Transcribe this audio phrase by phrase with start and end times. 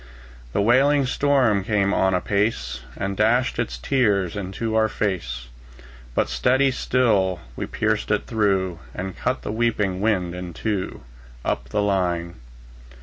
[0.53, 5.21] The wailing storm came on apace, And dashed its tears into our fade;
[6.15, 11.03] But steadily still we pierced it through, And cut the sweeping wind in two,
[11.45, 12.37] Up the line.